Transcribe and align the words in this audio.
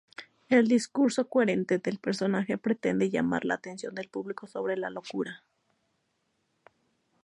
El 0.49 0.67
discurso 0.67 1.29
coherente 1.29 1.77
del 1.77 1.99
personaje 1.99 2.57
pretende 2.57 3.11
llamar 3.11 3.45
la 3.45 3.53
atención 3.53 3.93
del 3.93 4.09
público 4.09 4.47
sobre 4.47 4.75
la 4.75 4.89
locura. 4.89 5.43